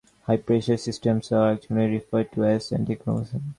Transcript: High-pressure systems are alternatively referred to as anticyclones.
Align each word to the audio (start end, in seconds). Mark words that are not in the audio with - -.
High-pressure 0.23 0.77
systems 0.77 1.31
are 1.31 1.49
alternatively 1.49 1.97
referred 1.97 2.31
to 2.31 2.43
as 2.45 2.71
anticyclones. 2.71 3.39